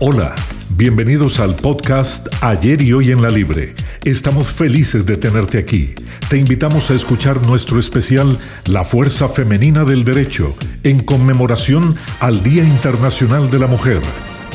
[0.00, 0.36] Hola,
[0.76, 3.74] bienvenidos al podcast Ayer y Hoy en la Libre.
[4.04, 5.96] Estamos felices de tenerte aquí.
[6.30, 12.62] Te invitamos a escuchar nuestro especial La Fuerza Femenina del Derecho en conmemoración al Día
[12.62, 14.00] Internacional de la Mujer.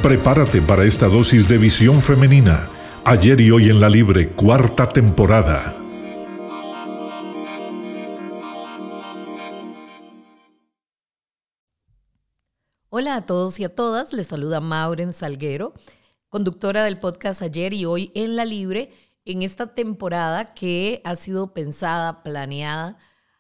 [0.02, 2.70] Prepárate para esta dosis de visión femenina.
[3.04, 5.83] Ayer y Hoy en la Libre, cuarta temporada.
[12.96, 15.74] Hola a todos y a todas, les saluda Mauren Salguero,
[16.30, 18.92] conductora del podcast Ayer y Hoy en la Libre,
[19.26, 23.00] en esta temporada que ha sido pensada, planeada,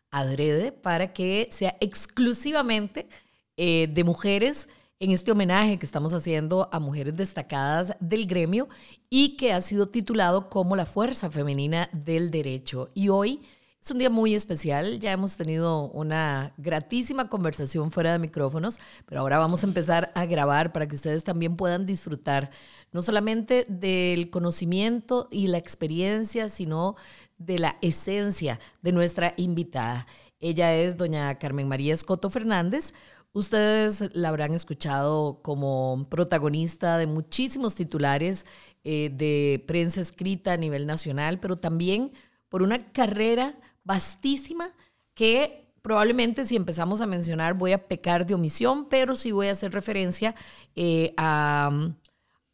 [0.09, 3.07] adrede, para que sea exclusivamente
[3.55, 8.69] eh, de mujeres en este homenaje que estamos haciendo a mujeres destacadas del gremio
[9.11, 12.89] y que ha sido titulado como la Fuerza Femenina del Derecho.
[12.95, 13.43] Y hoy
[13.83, 19.19] es un día muy especial, ya hemos tenido una gratísima conversación fuera de micrófonos, pero
[19.19, 22.49] ahora vamos a empezar a grabar para que ustedes también puedan disfrutar
[22.93, 26.95] no solamente del conocimiento y la experiencia, sino
[27.37, 30.07] de la esencia de nuestra invitada.
[30.39, 32.93] Ella es doña Carmen María Escoto Fernández.
[33.33, 38.45] Ustedes la habrán escuchado como protagonista de muchísimos titulares
[38.85, 42.13] eh, de prensa escrita a nivel nacional, pero también
[42.47, 44.69] por una carrera vastísima
[45.13, 49.51] que probablemente si empezamos a mencionar voy a pecar de omisión, pero sí voy a
[49.51, 50.33] hacer referencia
[50.75, 51.93] eh, a um,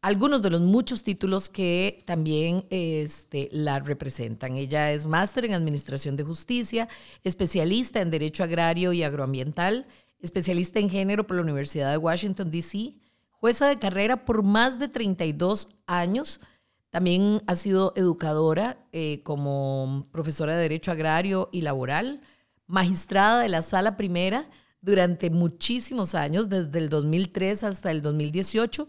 [0.02, 4.56] algunos de los muchos títulos que también este, la representan.
[4.56, 6.88] Ella es máster en Administración de Justicia,
[7.22, 9.86] especialista en Derecho Agrario y Agroambiental,
[10.20, 12.94] especialista en Género por la Universidad de Washington, D.C.,
[13.30, 16.40] jueza de carrera por más de 32 años,
[16.90, 22.20] también ha sido educadora eh, como profesora de Derecho Agrario y Laboral,
[22.66, 24.48] magistrada de la Sala Primera
[24.80, 28.88] durante muchísimos años, desde el 2003 hasta el 2018,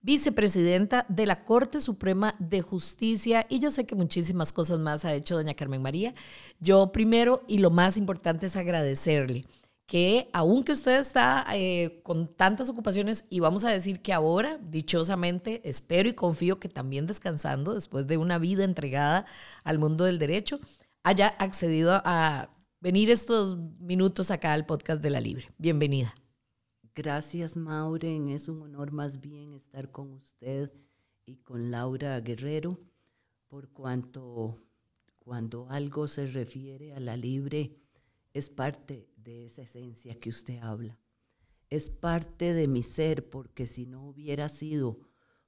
[0.00, 5.14] vicepresidenta de la Corte Suprema de Justicia y yo sé que muchísimas cosas más ha
[5.14, 6.14] hecho doña Carmen María.
[6.58, 9.44] Yo primero y lo más importante es agradecerle
[9.92, 15.60] que aunque usted está eh, con tantas ocupaciones y vamos a decir que ahora, dichosamente,
[15.68, 19.26] espero y confío que también descansando después de una vida entregada
[19.64, 20.60] al mundo del derecho,
[21.02, 22.48] haya accedido a
[22.80, 25.50] venir estos minutos acá al podcast de la Libre.
[25.58, 26.14] Bienvenida.
[26.94, 28.30] Gracias, Mauren.
[28.30, 30.72] Es un honor más bien estar con usted
[31.26, 32.80] y con Laura Guerrero,
[33.46, 34.56] por cuanto
[35.18, 37.76] cuando algo se refiere a la Libre
[38.34, 40.98] es parte de esa esencia que usted habla.
[41.70, 44.98] Es parte de mi ser porque si no hubiera sido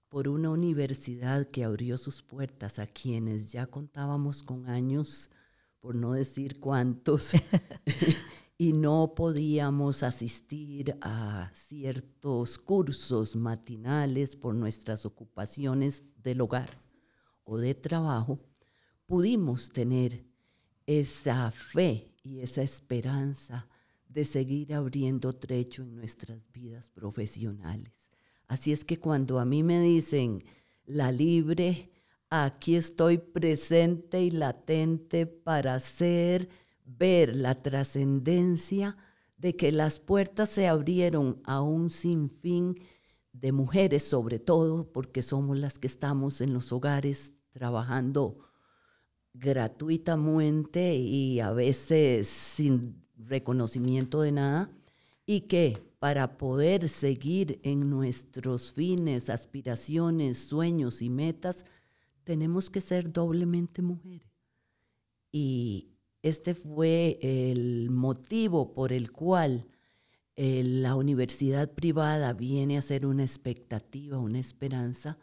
[0.08, 5.30] por una universidad que abrió sus puertas a quienes ya contábamos con años,
[5.80, 7.32] por no decir cuántos,
[8.56, 16.80] y no podíamos asistir a ciertos cursos matinales por nuestras ocupaciones del hogar
[17.42, 18.38] o de trabajo,
[19.06, 20.24] pudimos tener
[20.86, 23.68] esa fe y esa esperanza
[24.08, 28.10] de seguir abriendo trecho en nuestras vidas profesionales.
[28.48, 30.42] Así es que cuando a mí me dicen
[30.86, 31.90] la libre,
[32.30, 36.48] aquí estoy presente y latente para hacer
[36.84, 38.96] ver la trascendencia
[39.36, 42.74] de que las puertas se abrieron a un sinfín
[43.32, 48.38] de mujeres, sobre todo porque somos las que estamos en los hogares trabajando
[49.34, 54.70] gratuitamente y a veces sin reconocimiento de nada,
[55.26, 61.64] y que para poder seguir en nuestros fines, aspiraciones, sueños y metas,
[62.24, 64.28] tenemos que ser doblemente mujeres.
[65.32, 65.88] Y
[66.22, 69.66] este fue el motivo por el cual
[70.36, 75.18] eh, la universidad privada viene a ser una expectativa, una esperanza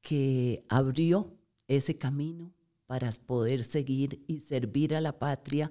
[0.00, 1.34] que abrió
[1.66, 2.52] ese camino
[2.88, 5.70] para poder seguir y servir a la patria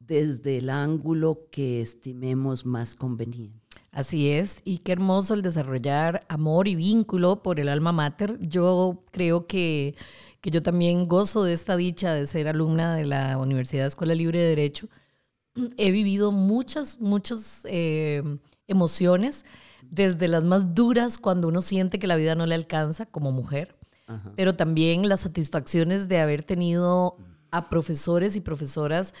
[0.00, 3.58] desde el ángulo que estimemos más conveniente.
[3.92, 8.38] Así es, y qué hermoso el desarrollar amor y vínculo por el alma mater.
[8.40, 9.94] Yo creo que,
[10.40, 14.40] que yo también gozo de esta dicha de ser alumna de la Universidad Escuela Libre
[14.40, 14.88] de Derecho.
[15.76, 18.22] He vivido muchas, muchas eh,
[18.66, 19.44] emociones,
[19.90, 23.77] desde las más duras cuando uno siente que la vida no le alcanza como mujer,
[24.36, 27.16] pero también las satisfacciones de haber tenido
[27.50, 29.14] a profesores y profesoras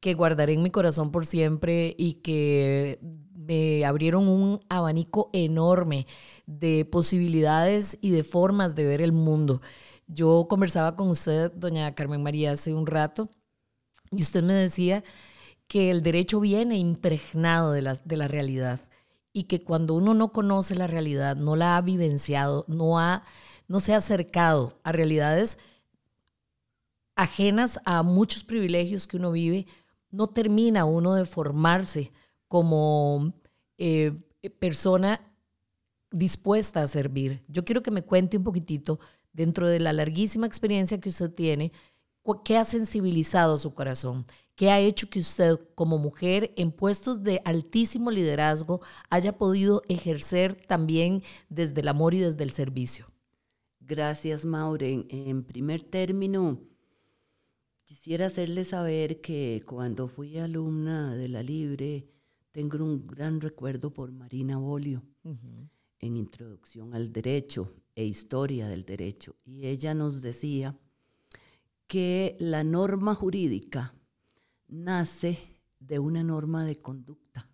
[0.00, 2.98] que guardaré en mi corazón por siempre y que
[3.34, 6.06] me abrieron un abanico enorme
[6.46, 9.60] de posibilidades y de formas de ver el mundo.
[10.06, 13.30] Yo conversaba con usted, doña Carmen María, hace un rato,
[14.10, 15.02] y usted me decía
[15.66, 18.80] que el derecho viene impregnado de la, de la realidad
[19.32, 23.24] y que cuando uno no conoce la realidad, no la ha vivenciado, no, ha,
[23.68, 25.58] no se ha acercado a realidades
[27.14, 29.66] ajenas a muchos privilegios que uno vive,
[30.10, 32.12] no termina uno de formarse
[32.48, 33.32] como
[33.78, 34.12] eh,
[34.58, 35.20] persona
[36.10, 37.44] dispuesta a servir.
[37.48, 39.00] Yo quiero que me cuente un poquitito,
[39.32, 41.72] dentro de la larguísima experiencia que usted tiene,
[42.44, 47.42] qué ha sensibilizado su corazón, qué ha hecho que usted como mujer en puestos de
[47.44, 53.13] altísimo liderazgo haya podido ejercer también desde el amor y desde el servicio.
[53.86, 55.04] Gracias, Maureen.
[55.10, 56.58] En primer término,
[57.82, 62.08] quisiera hacerle saber que cuando fui alumna de la Libre,
[62.50, 65.02] tengo un gran recuerdo por Marina Bolio
[65.98, 69.36] en Introducción al Derecho e Historia del Derecho.
[69.44, 70.78] Y ella nos decía
[71.86, 73.94] que la norma jurídica
[74.66, 75.38] nace
[75.78, 77.50] de una norma de conducta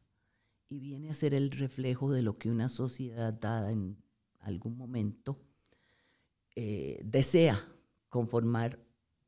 [0.69, 3.97] y viene a ser el reflejo de lo que una sociedad dada en
[4.38, 5.50] algún momento
[6.56, 7.61] eh, desea
[8.08, 8.79] conformar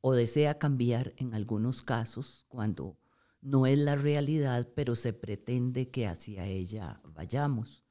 [0.01, 2.99] o desea cambiar en algunos casos cuando
[3.41, 7.85] no es la realidad, pero se pretende que hacia ella vayamos.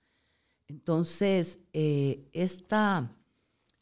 [0.67, 3.17] Entonces, eh, esta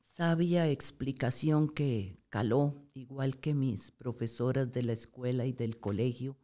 [0.01, 6.37] sabia explicación que caló, igual que mis profesoras de la escuela y del colegio,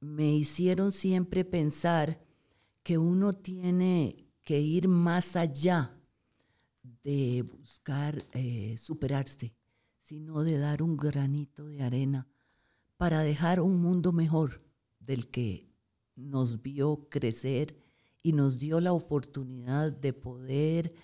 [0.00, 2.20] me hicieron siempre pensar
[2.82, 5.98] que uno tiene que ir más allá
[7.04, 9.54] de buscar eh, superarse,
[10.00, 12.26] sino de dar un granito de arena
[12.96, 14.62] para dejar un mundo mejor
[14.98, 15.68] del que
[16.16, 17.76] nos vio crecer
[18.22, 20.94] y nos dio la oportunidad de poder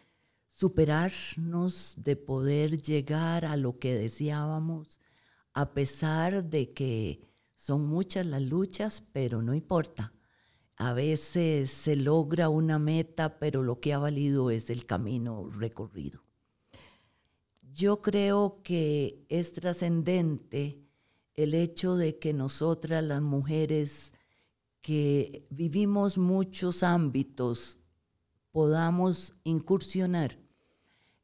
[0.47, 4.99] superarnos, de poder llegar a lo que deseábamos,
[5.52, 7.20] a pesar de que
[7.55, 10.14] son muchas las luchas, pero no importa.
[10.81, 16.23] A veces se logra una meta, pero lo que ha valido es el camino recorrido.
[17.75, 20.81] Yo creo que es trascendente
[21.35, 24.15] el hecho de que nosotras las mujeres
[24.81, 27.79] que vivimos muchos ámbitos
[28.50, 30.38] podamos incursionar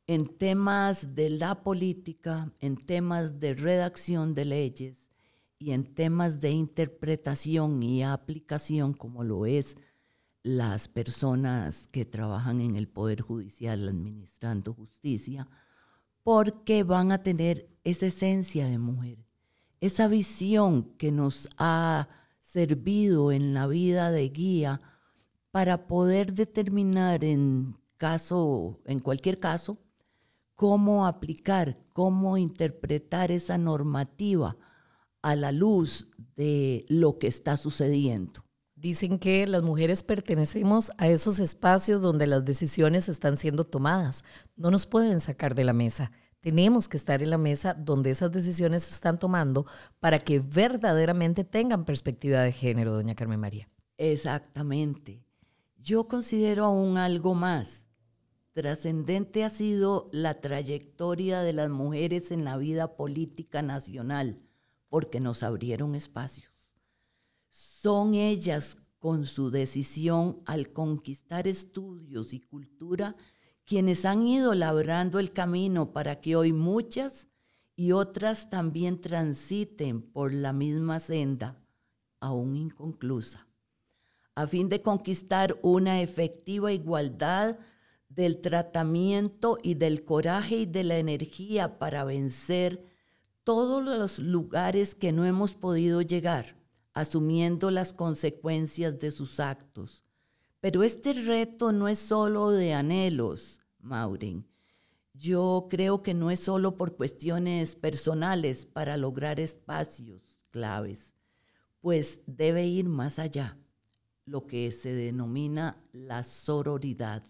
[0.07, 5.06] en temas de la política, en temas de redacción de leyes
[5.59, 9.77] y en temas de interpretación y aplicación, como lo es
[10.43, 15.49] las personas que trabajan en el Poder Judicial administrando justicia,
[16.23, 19.27] porque van a tener esa esencia de mujer
[19.81, 22.09] esa visión que nos ha
[22.41, 24.81] servido en la vida de guía
[25.51, 29.79] para poder determinar en caso, en cualquier caso,
[30.55, 34.57] cómo aplicar, cómo interpretar esa normativa
[35.27, 38.45] a la luz de lo que está sucediendo.
[38.77, 44.23] Dicen que las mujeres pertenecemos a esos espacios donde las decisiones están siendo tomadas.
[44.55, 46.13] No nos pueden sacar de la mesa.
[46.41, 49.67] Tenemos que estar en la mesa donde esas decisiones se están tomando
[49.99, 53.69] para que verdaderamente tengan perspectiva de género, doña Carmen María.
[53.99, 55.25] Exactamente.
[55.77, 57.89] Yo considero aún algo más.
[58.53, 64.46] Trascendente ha sido la trayectoria de las mujeres en la vida política nacional,
[64.97, 66.73] porque nos abrieron espacios.
[67.51, 73.15] Son ellas con su decisión al conquistar estudios y cultura
[73.67, 77.29] quienes han ido labrando el camino para que hoy muchas
[77.75, 81.63] y otras también transiten por la misma senda,
[82.19, 83.47] aún inconclusa,
[84.35, 87.59] a fin de conquistar una efectiva igualdad
[88.09, 92.96] del tratamiento y del coraje y de la energía para vencer
[93.47, 96.57] todos los lugares que no hemos podido llegar,
[96.93, 100.05] asumiendo las consecuencias de sus actos,
[100.59, 104.49] pero este reto no es solo de anhelos, Maureen.
[105.15, 111.15] Yo creo que no es solo por cuestiones personales para lograr espacios claves,
[111.81, 113.57] pues debe ir más allá,
[114.25, 117.23] lo que se denomina la sororidad,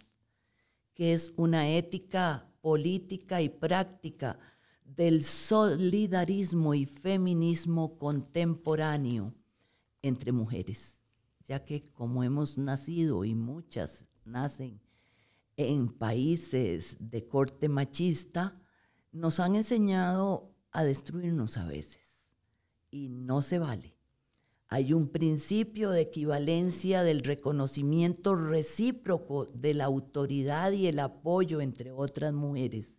[0.95, 4.39] que es una ética política y práctica
[4.87, 9.35] del solidarismo y feminismo contemporáneo
[10.03, 10.97] entre mujeres
[11.47, 14.81] ya que como hemos nacido y muchas nacen
[15.57, 18.61] en países de corte machista,
[19.13, 22.35] nos han enseñado a destruirnos a veces
[22.91, 23.97] y no se vale.
[24.69, 31.93] Hay un principio de equivalencia del reconocimiento recíproco de la autoridad y el apoyo entre
[31.93, 32.97] otras mujeres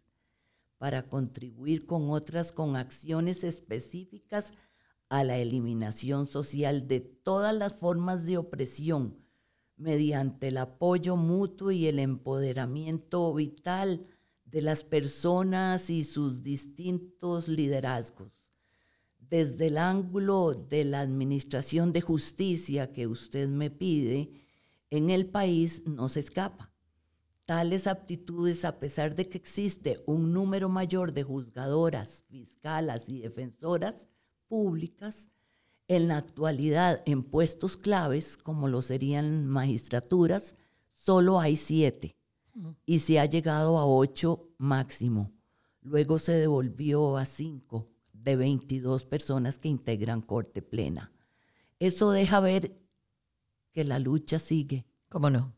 [0.78, 4.54] para contribuir con otras con acciones específicas
[5.10, 9.18] a la eliminación social de todas las formas de opresión
[9.78, 14.08] mediante el apoyo mutuo y el empoderamiento vital
[14.44, 18.48] de las personas y sus distintos liderazgos.
[19.20, 24.32] Desde el ángulo de la administración de justicia que usted me pide,
[24.90, 26.72] en el país no se escapa.
[27.48, 34.06] Tales aptitudes, a pesar de que existe un número mayor de juzgadoras, fiscalas y defensoras
[34.50, 35.30] públicas,
[35.88, 40.58] en la actualidad en puestos claves, como lo serían magistraturas,
[40.94, 42.18] solo hay siete
[42.86, 45.32] y se ha llegado a ocho máximo.
[45.80, 51.13] Luego se devolvió a cinco de 22 personas que integran corte plena.
[51.80, 52.77] Eso deja ver
[53.72, 54.86] que la lucha sigue.
[55.08, 55.57] ¿Cómo no?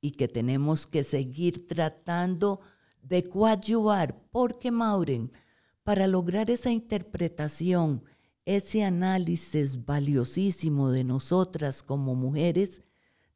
[0.00, 2.60] Y que tenemos que seguir tratando
[3.02, 5.32] de coadyuvar, porque Mauren,
[5.82, 8.04] para lograr esa interpretación,
[8.44, 12.82] ese análisis valiosísimo de nosotras como mujeres,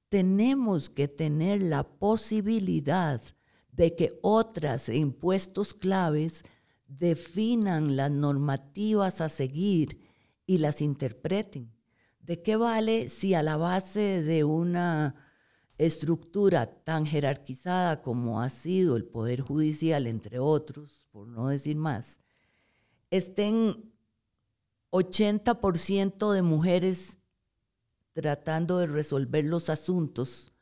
[0.09, 3.21] tenemos que tener la posibilidad
[3.73, 6.45] de que otras en puestos claves
[6.87, 10.01] definan las normativas a seguir
[10.47, 11.73] y las interpreten.
[12.21, 15.15] ¿De qué vale si a la base de una
[15.79, 22.21] estructura tan jerarquizada como ha sido el Poder Judicial, entre otros, por no decir más,
[23.11, 23.93] estén
[24.91, 27.19] 80% de mujeres
[28.13, 30.53] tratando de resolver los asuntos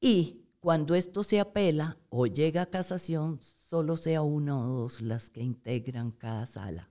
[0.00, 5.30] y cuando esto se apela o llega a casación, solo sea una o dos las
[5.30, 6.90] que integran cada sala.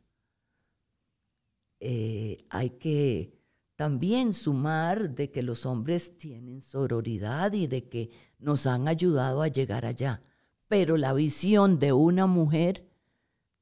[1.80, 3.37] Eh, hay que
[3.78, 9.50] también sumar de que los hombres tienen sororidad y de que nos han ayudado a
[9.50, 10.20] llegar allá,
[10.68, 12.90] pero la visión de una mujer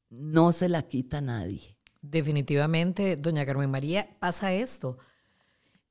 [0.10, 1.78] no se la quita nadie.
[2.02, 4.98] Definitivamente, doña Carmen María, pasa esto.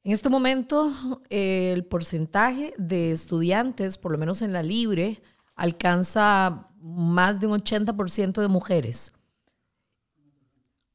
[0.02, 0.90] En este momento,
[1.28, 5.22] el porcentaje de estudiantes, por lo menos en la libre,
[5.54, 9.12] alcanza más de un 80% de mujeres.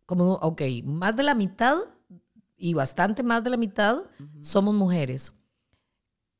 [0.08, 1.78] Como, ok, más de la mitad
[2.60, 4.04] y bastante más de la mitad
[4.42, 5.34] somos mujeres.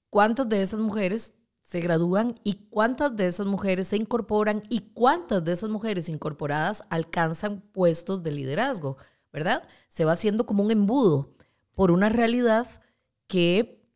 [0.10, 5.46] ¿Cuántas de esas mujeres se gradúan y cuántas de esas mujeres se incorporan y cuántas
[5.46, 8.98] de esas mujeres incorporadas alcanzan puestos de liderazgo,
[9.32, 9.68] ¿verdad?
[9.88, 11.36] Se va haciendo como un embudo
[11.74, 12.68] por una realidad
[13.28, 13.88] que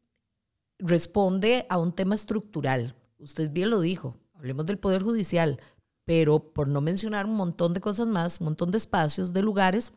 [0.77, 2.96] responde a un tema estructural.
[3.18, 5.60] Usted bien lo dijo, hablemos del Poder Judicial,
[6.06, 9.94] pero por no mencionar un montón de cosas más, un montón de espacios, de lugares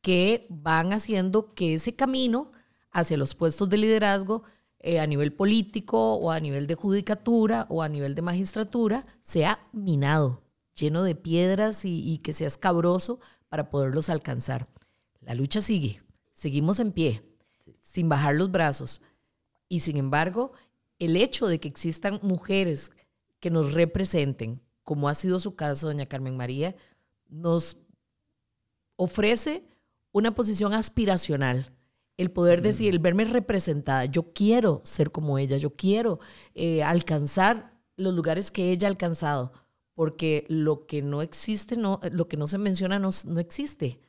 [0.00, 2.50] que van haciendo que ese camino
[2.90, 4.42] hacia los puestos de liderazgo
[4.80, 9.58] eh, a nivel político o a nivel de judicatura o a nivel de magistratura sea
[9.72, 10.42] minado,
[10.74, 14.68] lleno de piedras y, y que sea escabroso para poderlos alcanzar.
[15.20, 16.00] La lucha sigue
[16.38, 17.24] seguimos en pie,
[17.80, 19.02] sin bajar los brazos.
[19.68, 20.52] Y sin embargo,
[21.00, 22.92] el hecho de que existan mujeres
[23.40, 26.76] que nos representen, como ha sido su caso, doña Carmen María,
[27.28, 27.76] nos
[28.94, 29.68] ofrece
[30.18, 31.72] una posición aspiracional.
[32.16, 36.18] El poder decir, el verme representada, yo quiero ser como ella, yo quiero
[36.54, 39.52] eh, alcanzar los lugares que ella ha alcanzado,
[39.94, 44.00] porque lo que no existe, no, lo que no se menciona no, no existe.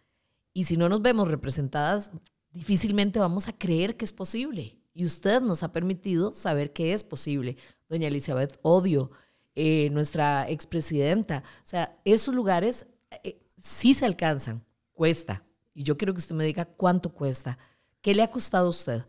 [0.54, 2.12] Y si no nos vemos representadas,
[2.52, 4.80] difícilmente vamos a creer que es posible.
[4.94, 7.58] Y usted nos ha permitido saber que es posible.
[7.88, 9.12] Doña Elizabeth Odio,
[9.56, 11.44] eh, nuestra expresidenta.
[11.64, 12.88] O sea, esos lugares
[13.24, 14.66] eh, sí se alcanzan.
[14.94, 15.44] Cuesta.
[15.80, 17.58] Y yo quiero que usted me diga cuánto cuesta.
[18.02, 19.06] ¿Qué le ha costado a usted?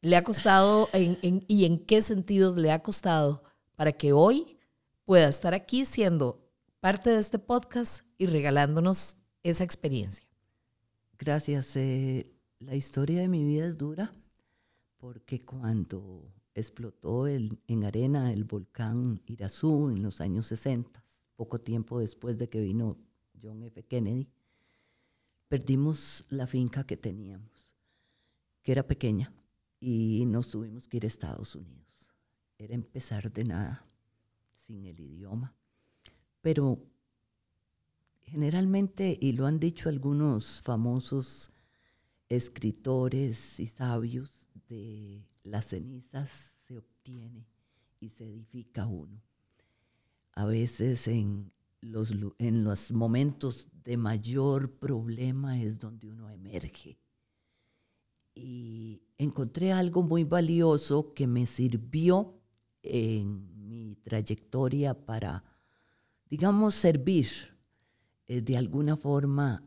[0.00, 3.44] ¿Le ha costado y en qué sentidos le ha costado
[3.76, 4.58] para que hoy
[5.04, 6.44] pueda estar aquí siendo
[6.80, 10.26] parte de este podcast y regalándonos esa experiencia?
[11.20, 11.76] Gracias.
[11.76, 14.12] Eh, la historia de mi vida es dura
[14.98, 21.04] porque cuando explotó el, en arena el volcán Irazú en los años 60,
[21.36, 22.98] poco tiempo después de que vino
[23.40, 23.84] John F.
[23.84, 24.28] Kennedy,
[25.52, 27.76] perdimos la finca que teníamos,
[28.62, 29.30] que era pequeña,
[29.78, 32.10] y nos tuvimos que ir a Estados Unidos.
[32.56, 33.86] Era empezar de nada,
[34.54, 35.54] sin el idioma.
[36.40, 36.80] Pero
[38.32, 41.50] Generalmente, y lo han dicho algunos famosos
[42.30, 47.46] escritores y sabios, de las cenizas se obtiene
[48.00, 49.20] y se edifica uno.
[50.32, 51.52] A veces en
[51.82, 56.98] los, en los momentos de mayor problema es donde uno emerge.
[58.34, 62.40] Y encontré algo muy valioso que me sirvió
[62.82, 65.44] en mi trayectoria para,
[66.30, 67.28] digamos, servir
[68.26, 69.62] eh, de alguna forma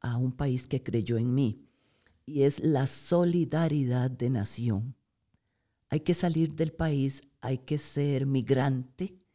[0.00, 1.66] a un país que creyó en mí,
[2.24, 4.94] y es la solidaridad de nación.
[5.88, 9.25] hay que salir del país, hay que ser migrante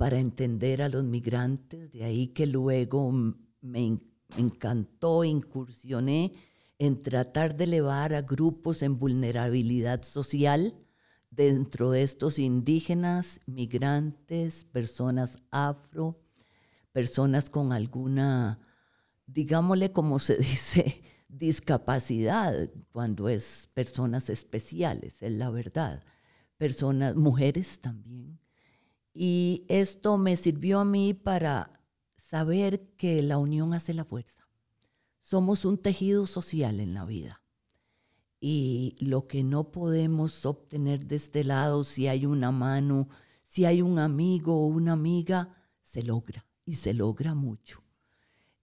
[0.00, 3.12] para entender a los migrantes, de ahí que luego
[3.60, 3.98] me
[4.34, 6.32] encantó, incursioné
[6.78, 10.74] en tratar de elevar a grupos en vulnerabilidad social,
[11.28, 16.18] dentro de estos indígenas, migrantes, personas afro,
[16.92, 18.58] personas con alguna,
[19.26, 26.02] digámosle como se dice, discapacidad, cuando es personas especiales, es la verdad.
[26.56, 28.39] Personas, mujeres también.
[29.12, 31.80] Y esto me sirvió a mí para
[32.16, 34.44] saber que la unión hace la fuerza.
[35.18, 37.42] Somos un tejido social en la vida.
[38.40, 43.08] Y lo que no podemos obtener de este lado, si hay una mano,
[43.42, 47.82] si hay un amigo o una amiga, se logra y se logra mucho.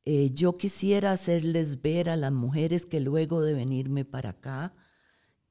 [0.06, 4.74] Eh, yo quisiera hacerles ver a las mujeres que luego de venirme para acá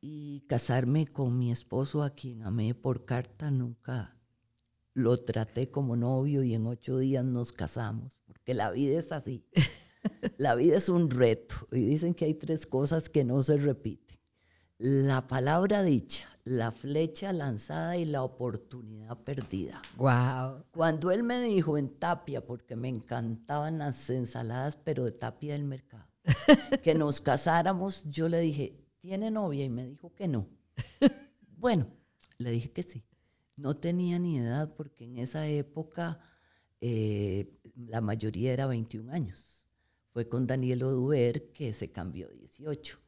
[0.01, 4.16] y casarme con mi esposo, a quien amé por carta, nunca
[4.97, 9.45] lo traté como novio y en ocho días nos casamos, porque la vida es así.
[10.39, 14.17] la vida es un reto y dicen que hay tres cosas que no se repiten.
[14.79, 19.83] La palabra dicha, la flecha lanzada y la oportunidad perdida.
[19.99, 20.65] Wow.
[20.71, 25.65] Cuando él me dijo en Tapia, porque me encantaban las ensaladas, pero de Tapia del
[25.65, 26.09] mercado,
[26.83, 29.67] que nos casáramos, yo le dije, ¿tiene novia?
[29.67, 30.49] Y me dijo que no.
[31.59, 31.87] bueno,
[32.39, 33.05] le dije que sí.
[33.57, 36.21] No tenía ni edad porque en esa época
[36.81, 39.69] eh, la mayoría era 21 años.
[40.13, 42.99] Fue con Daniel Oduber que se cambió 18.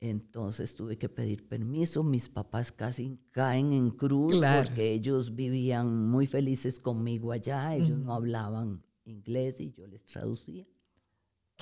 [0.00, 2.02] Entonces tuve que pedir permiso.
[2.02, 7.74] Mis papás casi caen en cruz porque ellos vivían muy felices conmigo allá.
[7.76, 10.66] Ellos no hablaban inglés y yo les traducía.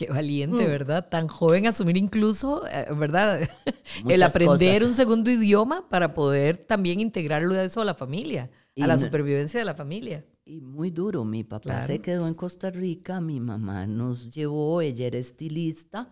[0.00, 0.70] Qué valiente, mm.
[0.70, 1.10] ¿verdad?
[1.10, 3.46] Tan joven asumir incluso, eh, ¿verdad?
[4.08, 8.86] el aprender un segundo idioma para poder también integrarlo a eso a la familia, a
[8.86, 10.24] la supervivencia de la familia.
[10.46, 15.06] Y muy duro, mi papá se quedó en Costa Rica, mi mamá nos llevó, ella
[15.06, 16.08] era estilista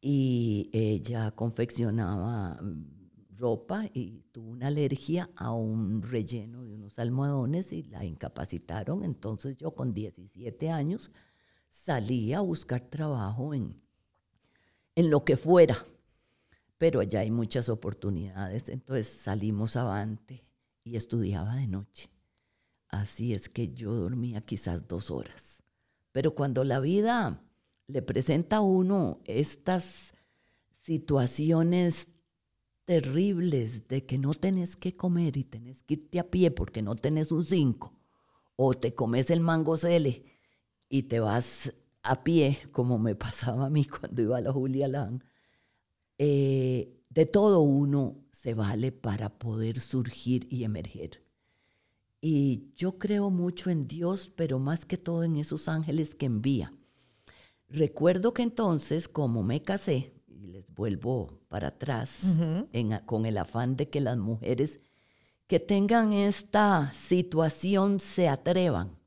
[0.00, 7.74] y ella confeccionaba mm, ropa y tuvo una alergia a un relleno de unos almohadones
[7.74, 9.04] y la incapacitaron.
[9.04, 11.12] Entonces yo con 17 años
[11.70, 13.74] salía a buscar trabajo en,
[14.96, 15.86] en lo que fuera,
[16.76, 20.44] pero allá hay muchas oportunidades, entonces salimos avante
[20.84, 22.10] y estudiaba de noche.
[22.88, 25.62] Así es que yo dormía quizás dos horas.
[26.10, 27.40] Pero cuando la vida
[27.86, 30.12] le presenta a uno estas
[30.82, 32.08] situaciones
[32.84, 36.96] terribles de que no tenés que comer y tenés que irte a pie porque no
[36.96, 37.94] tenés un cinco,
[38.56, 40.39] o te comes el mango cele
[40.90, 41.72] y te vas
[42.02, 45.22] a pie, como me pasaba a mí cuando iba a la Julia Lang,
[46.18, 51.24] eh, de todo uno se vale para poder surgir y emerger.
[52.20, 56.74] Y yo creo mucho en Dios, pero más que todo en esos ángeles que envía.
[57.68, 62.22] Recuerdo que entonces, como me casé, y les vuelvo para atrás,
[63.06, 64.80] con el afán de que las mujeres
[65.46, 68.98] que tengan esta situación se atrevan.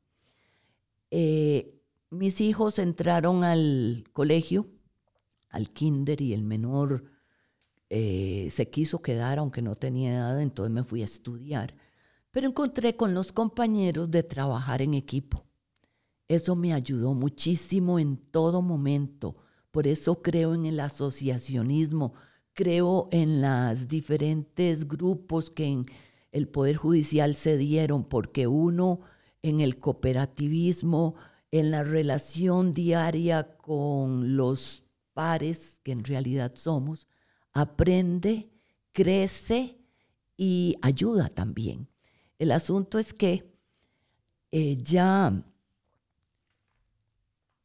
[1.10, 1.73] Eh,
[2.14, 4.66] mis hijos entraron al colegio,
[5.50, 7.04] al kinder, y el menor
[7.90, 11.74] eh, se quiso quedar, aunque no tenía edad, entonces me fui a estudiar.
[12.30, 15.44] Pero encontré con los compañeros de trabajar en equipo.
[16.26, 19.36] Eso me ayudó muchísimo en todo momento.
[19.70, 22.14] Por eso creo en el asociacionismo,
[22.54, 25.86] creo en los diferentes grupos que en
[26.32, 29.00] el Poder Judicial se dieron, porque uno
[29.42, 31.14] en el cooperativismo
[31.54, 37.06] en la relación diaria con los pares, que en realidad somos,
[37.52, 38.50] aprende,
[38.90, 39.78] crece
[40.36, 41.86] y ayuda también.
[42.40, 43.54] El asunto es que
[44.50, 45.44] eh, ya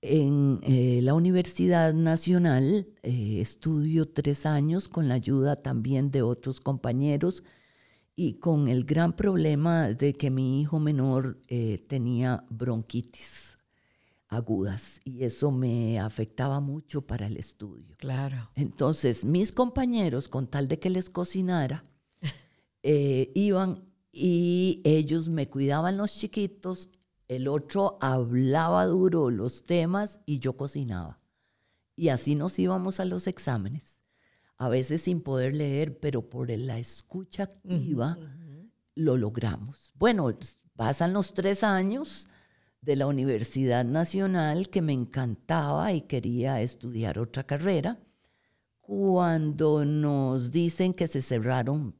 [0.01, 6.59] en eh, la Universidad Nacional eh, estudio tres años con la ayuda también de otros
[6.59, 7.43] compañeros
[8.15, 11.39] y con el gran problema de que mi hijo menor
[11.87, 13.48] tenía bronquitis
[14.29, 17.95] agudas y eso me afectaba mucho para el estudio.
[17.97, 18.49] Claro.
[18.55, 21.83] Entonces, mis compañeros, con tal de que les cocinara,
[22.83, 26.89] eh, iban y ellos me cuidaban los chiquitos,
[27.27, 31.19] el otro hablaba duro los temas y yo cocinaba.
[31.95, 33.99] Y así nos íbamos a los exámenes,
[34.57, 38.17] a veces sin poder leer, pero por la escucha activa
[38.95, 39.91] lo logramos.
[39.95, 40.37] Bueno,
[40.75, 42.29] pasan los tres años
[42.81, 47.99] de la Universidad Nacional que me encantaba y quería estudiar otra carrera,
[48.81, 51.95] cuando nos dicen que se cerraron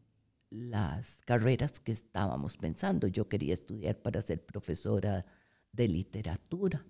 [0.50, 3.08] las carreras que estábamos pensando.
[3.08, 5.26] Yo quería estudiar para ser profesora
[5.72, 6.84] de literatura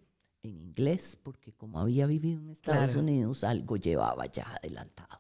[0.44, 5.20] en inglés, porque como había vivido en Estados Unidos, algo llevaba ya adelantado.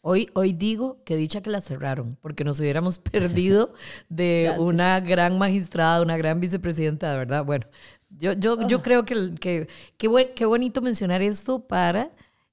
[0.00, 3.74] Hoy, hoy digo que dicha que la cerraron, porque nos hubiéramos perdido
[4.08, 7.44] de una gran magistrada, una gran vicepresidenta, de verdad.
[7.44, 7.66] Bueno,
[8.10, 8.82] yo, yo, yo ah.
[8.82, 12.10] creo que, que, qué bonito mencionar esto para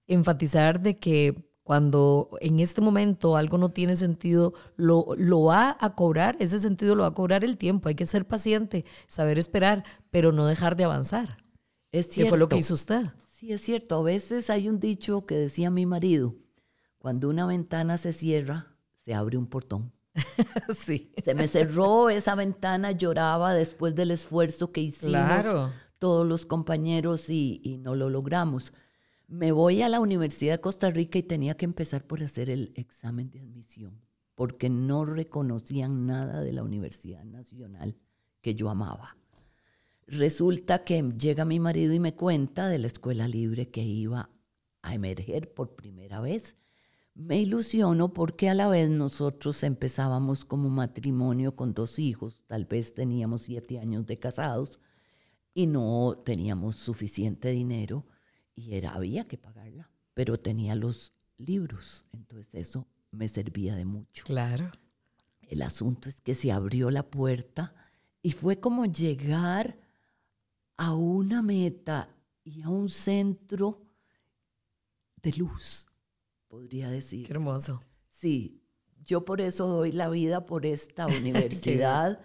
[0.08, 5.96] enfatizar de que cuando en este momento algo no tiene sentido, lo, lo va a
[5.96, 7.90] cobrar, ese sentido lo va a cobrar el tiempo.
[7.90, 11.44] Hay que ser paciente, saber esperar, pero no dejar de avanzar.
[11.92, 12.26] Es cierto.
[12.26, 13.08] ¿Qué fue lo que hizo usted?
[13.18, 13.98] Sí, es cierto.
[13.98, 16.36] A veces hay un dicho que decía mi marido,
[17.00, 18.68] cuando una ventana se cierra,
[19.04, 19.92] se abre un portón.
[20.76, 21.12] sí.
[21.24, 27.62] Se me cerró esa ventana, lloraba después del esfuerzo que hicimos todos los compañeros y,
[27.64, 28.74] y no lo logramos.
[29.28, 32.72] Me voy a la Universidad de Costa Rica y tenía que empezar por hacer el
[32.76, 34.02] examen de admisión,
[34.36, 37.98] porque no reconocían nada de la Universidad Nacional
[38.42, 39.18] que yo amaba.
[40.08, 44.30] Resulta que llega mi marido y me cuenta de la escuela libre que iba
[44.84, 46.56] a emerger por primera vez.
[47.16, 52.94] Me ilusiono porque a la vez nosotros empezábamos como matrimonio con dos hijos, tal vez
[52.94, 54.82] teníamos siete años de casados
[55.54, 58.06] y no teníamos suficiente dinero
[58.54, 64.26] y era, había que pagarla, pero tenía los libros, entonces eso me servía de mucho.
[64.26, 64.72] Claro.
[65.42, 67.74] El asunto es que se abrió la puerta
[68.22, 69.80] y fue como llegar
[70.76, 72.10] a una meta
[72.44, 73.82] y a un centro
[75.22, 75.88] de luz,
[76.56, 77.28] podría decir.
[77.28, 77.82] Qué hermoso.
[78.08, 78.62] Sí,
[79.04, 82.20] yo por eso doy la vida por esta universidad,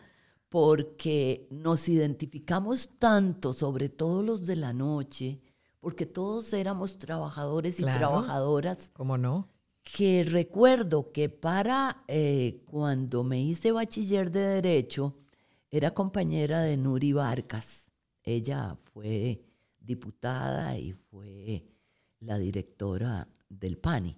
[0.49, 5.40] porque nos identificamos tanto, sobre todo los de la noche,
[5.81, 8.90] porque todos éramos trabajadores y trabajadoras.
[8.93, 9.49] ¿Cómo no?
[9.83, 15.16] Que recuerdo que para eh, cuando me hice bachiller de Derecho,
[15.71, 17.90] era compañera de Nuri Vargas
[18.23, 19.43] ella fue
[19.79, 21.64] diputada y fue
[22.21, 24.16] la directora del PANI.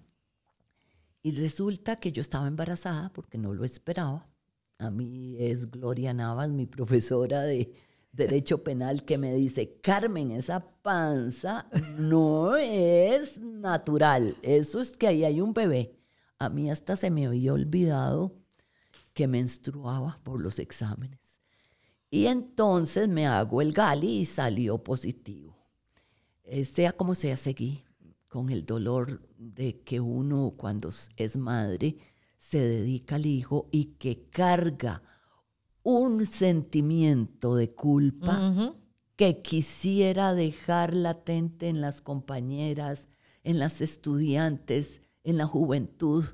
[1.21, 4.29] Y resulta que yo estaba embarazada porque no lo esperaba.
[4.77, 7.73] A mí es Gloria Navas, mi profesora de
[8.11, 11.67] Derecho Penal, que me dice, Carmen, esa panza
[11.97, 15.97] no es natural, eso es que ahí hay un bebé.
[16.37, 18.35] A mí hasta se me había olvidado
[19.13, 21.41] que menstruaba por los exámenes.
[22.09, 25.57] Y entonces me hago el gali y salió positivo.
[26.43, 27.83] Eh, sea como sea, seguí
[28.33, 31.97] con el dolor de que uno cuando es madre
[32.39, 35.03] se dedica al hijo y que carga
[35.83, 38.73] un sentimiento de culpa
[39.15, 43.07] que quisiera dejar latente en las compañeras,
[43.43, 46.25] en las estudiantes, en la juventud,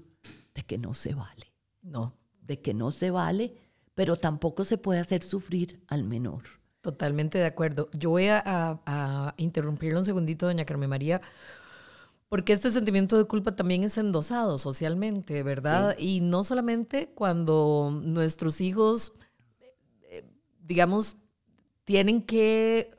[0.55, 1.53] de que no se vale.
[1.81, 2.15] No.
[2.41, 3.57] De que no se vale
[3.93, 6.43] pero tampoco se puede hacer sufrir al menor.
[6.79, 7.89] Totalmente de acuerdo.
[7.91, 11.19] Yo voy a, interrumpirle un segundito, doña Carmen María,
[12.29, 15.97] porque este sentimiento de culpa también es endosado socialmente, ¿verdad?
[15.97, 19.13] Y no solamente cuando nuestros hijos,
[20.09, 20.23] eh,
[20.61, 21.17] digamos,
[21.83, 22.95] tienen que...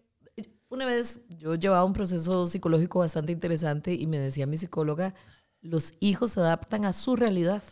[0.69, 5.15] Una vez yo llevaba un proceso psicológico bastante interesante y me decía mi psicóloga,
[5.61, 7.63] los hijos se adaptan a su realidad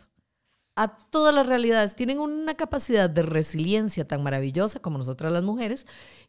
[0.79, 1.95] a todas las realidades.
[1.97, 5.85] Tienen una capacidad de resiliencia tan maravillosa como nosotras las mujeres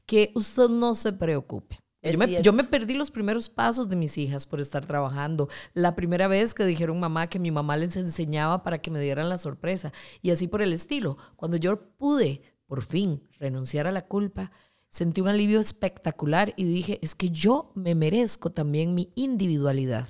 [0.06, 1.78] que usted no se preocupe.
[2.02, 5.48] Yo me, perdí los primeros pasos de mis hijas por estar trabajando.
[5.74, 9.28] La primera vez que dijeron mamá que mi mamá les enseñaba para que me dieran
[9.28, 11.18] la sorpresa y así por el estilo.
[11.36, 14.50] Cuando yo pude por fin renunciar a la culpa,
[14.88, 20.08] sentí un alivio espectacular y dije, es que yo me merezco también mi individualidad,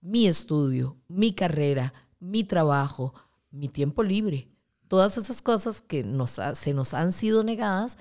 [0.00, 3.14] mi estudio, mi carrera, mi trabajo,
[3.50, 4.48] mi tiempo libre,
[4.88, 7.96] todas esas cosas que nos se nos han sido negadas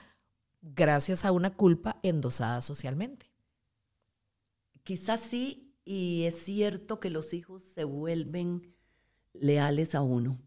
[0.62, 3.32] gracias a una culpa endosada socialmente.
[4.84, 8.76] Quizás sí, y es cierto que los hijos se vuelven
[9.34, 10.40] leales a uno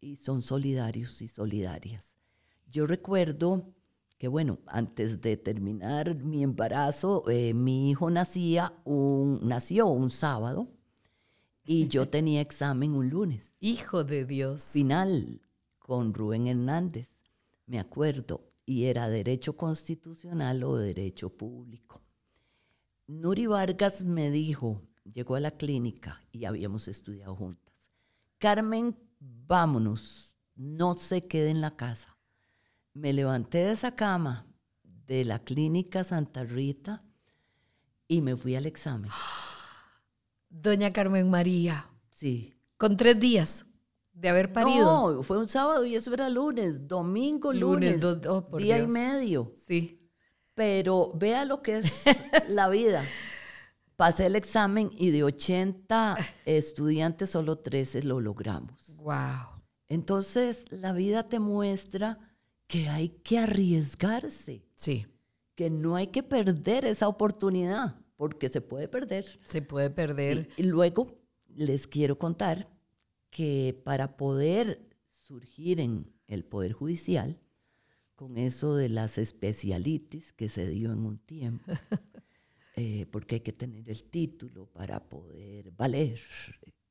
[0.00, 2.16] y son solidarios y solidarias.
[2.66, 3.72] Yo recuerdo
[4.18, 10.68] que, bueno, antes de terminar mi embarazo, eh, mi hijo nacía un, nació un sábado
[11.64, 13.54] y yo tenía examen un lunes.
[13.60, 14.62] Hijo de Dios.
[14.62, 15.40] Final
[15.78, 17.22] con Rubén Hernández,
[17.66, 22.02] me acuerdo, y era derecho constitucional o derecho público.
[23.06, 27.74] Nuri Vargas me dijo, llegó a la clínica y habíamos estudiado juntas.
[28.38, 32.16] Carmen, vámonos, no se quede en la casa.
[32.94, 34.46] Me levanté de esa cama
[34.82, 37.02] de la clínica Santa Rita
[38.08, 39.10] y me fui al examen.
[40.48, 41.90] Doña Carmen María.
[42.08, 42.54] Sí.
[42.76, 43.66] Con tres días.
[44.14, 45.12] De haber parido.
[45.12, 49.52] No, fue un sábado y eso era lunes, domingo, lunes, oh, día y medio.
[49.66, 50.00] Sí.
[50.54, 52.04] Pero vea lo que es
[52.48, 53.04] la vida.
[53.96, 58.96] Pasé el examen y de 80 estudiantes solo 13 lo logramos.
[59.02, 59.62] Wow.
[59.88, 62.18] Entonces, la vida te muestra
[62.66, 64.64] que hay que arriesgarse.
[64.74, 65.06] Sí.
[65.54, 69.38] Que no hay que perder esa oportunidad, porque se puede perder.
[69.44, 70.48] Se puede perder.
[70.56, 72.73] y luego les quiero contar
[73.34, 77.40] que para poder surgir en el Poder Judicial,
[78.14, 81.64] con eso de las especialitis que se dio en un tiempo,
[82.76, 86.20] eh, porque hay que tener el título para poder valer,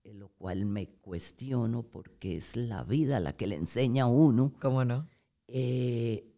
[0.04, 4.54] eh, lo cual me cuestiono porque es la vida la que le enseña a uno.
[4.60, 5.08] ¿Cómo no?
[5.48, 6.30] Eh,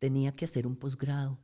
[0.00, 1.40] tenía que hacer un posgrado.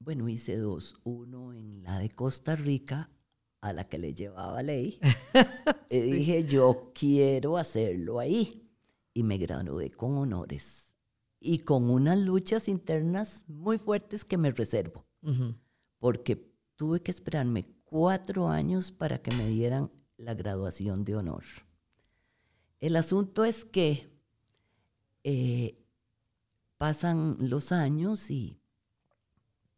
[0.00, 3.12] Bueno, hice dos, uno en la de Costa Rica
[3.60, 4.98] a la que le llevaba ley.
[5.92, 8.70] Y dije, yo quiero hacerlo ahí.
[9.12, 10.90] Y me gradué con honores
[11.40, 15.06] y con unas luchas internas muy fuertes que me reservo,
[15.98, 21.44] porque tuve que esperarme cuatro años para que me dieran la graduación de honor.
[22.78, 24.10] El asunto es que
[25.24, 25.82] eh,
[26.76, 28.59] pasan los años y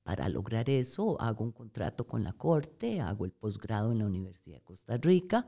[0.03, 4.57] para lograr eso, hago un contrato con la Corte, hago el posgrado en la Universidad
[4.57, 5.47] de Costa Rica,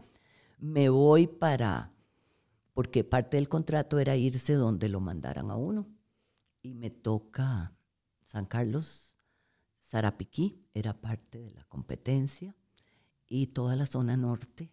[0.59, 1.93] me voy para,
[2.73, 5.89] porque parte del contrato era irse donde lo mandaran a uno,
[6.63, 7.77] y me toca
[8.27, 9.17] San Carlos,
[9.79, 12.55] Sarapiquí, era parte de la competencia,
[13.27, 14.71] y toda la zona norte,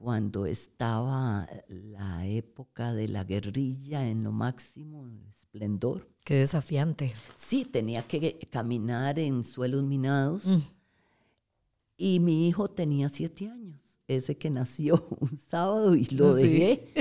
[0.00, 6.08] cuando estaba la época de la guerrilla en lo máximo, esplendor.
[6.24, 7.12] Qué desafiante.
[7.36, 10.46] Sí, tenía que caminar en suelos minados.
[10.46, 10.60] Mm.
[11.98, 16.94] Y mi hijo tenía siete años, ese que nació un sábado y lo dejé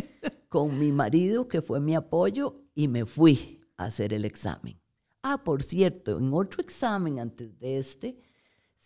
[0.50, 4.78] con mi marido, que fue mi apoyo, y me fui a hacer el examen.
[5.24, 8.20] Ah, por cierto, en otro examen antes de este,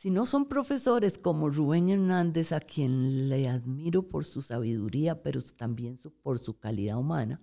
[0.03, 5.41] si no son profesores como Rubén Hernández, a quien le admiro por su sabiduría, pero
[5.41, 7.39] también por su calidad humana,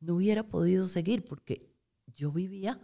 [0.00, 1.70] no hubiera podido seguir porque
[2.12, 2.80] yo vivía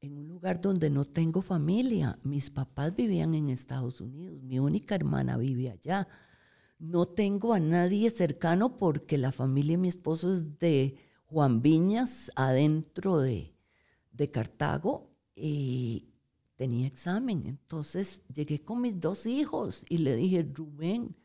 [0.00, 2.18] en un lugar donde no tengo familia.
[2.24, 6.08] Mis papás vivían en Estados Unidos, mi única hermana vive allá.
[6.80, 12.32] No tengo a nadie cercano porque la familia de mi esposo es de Juan Viñas,
[12.34, 13.54] adentro de,
[14.10, 16.09] de Cartago, y,
[16.60, 17.46] tenía examen.
[17.46, 21.16] Entonces llegué con mis dos hijos y le dije, Rubén,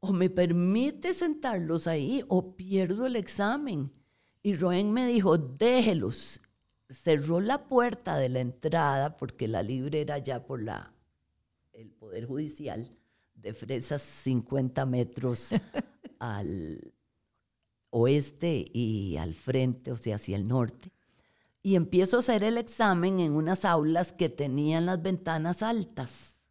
[0.00, 3.92] o me permite sentarlos ahí o pierdo el examen.
[4.42, 6.40] Y Rubén me dijo, déjelos.
[6.90, 10.92] Cerró la puerta de la entrada porque la libre era ya por la,
[11.72, 12.90] el Poder Judicial
[13.36, 15.50] de Fresas 50 metros
[16.18, 16.94] al
[17.90, 20.90] oeste y al frente, o sea, hacia el norte
[21.68, 26.46] y empiezo a hacer el examen en unas aulas que tenían las ventanas altas.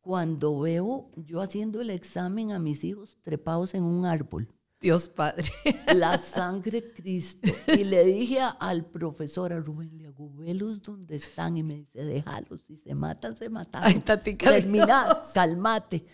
[0.00, 4.48] Cuando veo yo haciendo el examen a mis hijos trepados en un árbol.
[4.80, 5.50] Dios Padre.
[5.94, 7.52] La sangre Cristo.
[7.66, 11.58] Y le dije al profesor, a Rubén, le hago velos donde están.
[11.58, 12.62] Y me dice, déjalos.
[12.66, 13.82] Si se matan, se matan.
[13.84, 14.00] Ay,
[14.38, 16.06] Termina, calmate.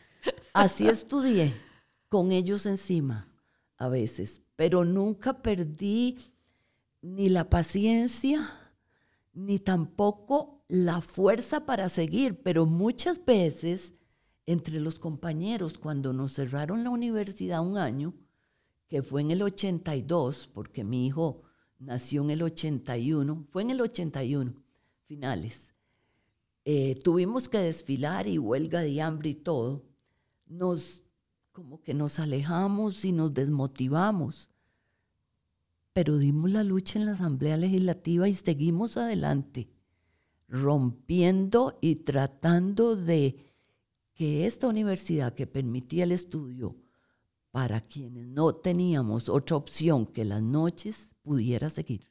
[0.53, 1.55] Así estudié,
[2.09, 3.29] con ellos encima,
[3.77, 4.43] a veces.
[4.57, 6.19] Pero nunca perdí
[7.03, 8.59] ni la paciencia,
[9.35, 13.95] ni tampoco la fuerza para seguir, pero muchas veces
[14.47, 18.15] entre los compañeros, cuando nos cerraron la universidad un año,
[18.89, 21.43] que fue en el 82, porque mi hijo
[21.79, 24.55] nació en el 81, fue en el 81,
[25.07, 25.75] finales,
[26.65, 29.85] eh, tuvimos que desfilar y huelga de hambre y todo,
[30.47, 31.03] nos
[31.51, 34.52] como que nos alejamos y nos desmotivamos
[35.93, 39.69] pero dimos la lucha en la Asamblea Legislativa y seguimos adelante,
[40.49, 43.37] rompiendo y tratando de
[44.15, 46.77] que esta universidad que permitía el estudio
[47.51, 52.11] para quienes no teníamos otra opción que las noches pudiera seguir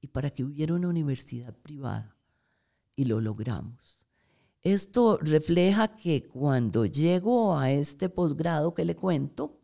[0.00, 2.16] y para que hubiera una universidad privada.
[2.94, 4.06] Y lo logramos.
[4.62, 9.60] Esto refleja que cuando llego a este posgrado que le cuento,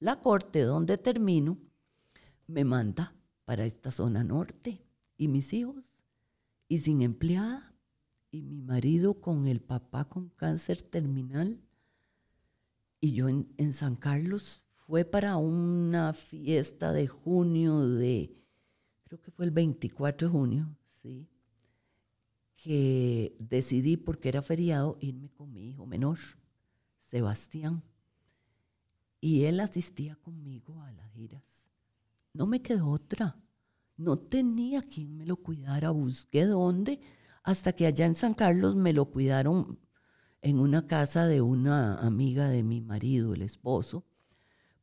[0.00, 1.58] la corte donde termino,
[2.48, 4.82] me manda para esta zona norte
[5.16, 6.04] y mis hijos
[6.66, 7.74] y sin empleada
[8.30, 11.60] y mi marido con el papá con cáncer terminal
[13.00, 18.34] y yo en, San Carlos fue para una fiesta de junio de,
[19.04, 21.28] creo que fue el 24 de junio, sí,
[22.56, 26.18] que decidí porque era feriado irme con mi hijo menor,
[26.98, 27.84] Sebastián.
[29.20, 31.57] y él asistía conmigo a las giras.
[32.38, 33.36] No me quedó otra.
[33.96, 35.90] No tenía quien me lo cuidara.
[35.90, 37.00] Busqué dónde,
[37.42, 39.80] hasta que allá en San Carlos me lo cuidaron
[40.40, 44.06] en una casa de una amiga de mi marido, el esposo,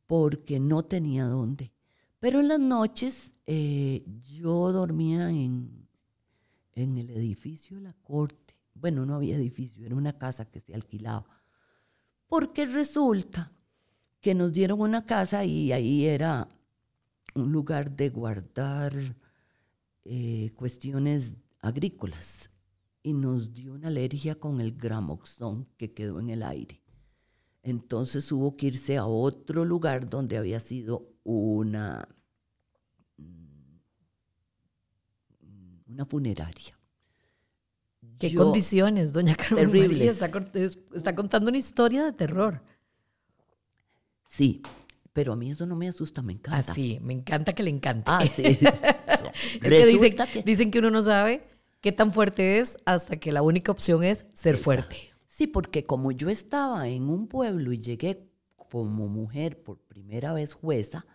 [0.05, 1.71] porque no tenía dónde.
[2.19, 5.87] Pero en las noches eh, yo dormía en,
[6.73, 8.57] en el edificio de la corte.
[8.73, 11.25] Bueno, no había edificio, era una casa que se alquilaba.
[12.27, 13.53] Porque resulta
[14.19, 16.49] que nos dieron una casa y ahí era
[17.35, 18.93] un lugar de guardar
[20.05, 22.49] eh, cuestiones agrícolas
[23.03, 26.81] y nos dio una alergia con el gramoxón que quedó en el aire.
[27.61, 32.07] Entonces hubo que irse a otro lugar donde había sido una,
[35.87, 36.79] una funeraria.
[38.19, 40.11] ¿Qué condiciones, doña Carmen María?
[40.11, 40.31] Está,
[40.93, 42.61] está, contando una historia de terror.
[44.25, 44.61] Sí,
[45.15, 46.69] pero a mí eso no me asusta, me encanta.
[46.69, 48.03] Ah, sí, me encanta que le encante.
[48.07, 48.43] Ah, sí.
[49.61, 50.43] dicen, que...
[50.43, 51.47] dicen que uno no sabe
[51.79, 55.13] qué tan fuerte es hasta que la única opción es ser fuerte.
[55.25, 60.53] Sí, porque como yo estaba en un pueblo y llegué como mujer por primera vez
[60.53, 61.05] jueza,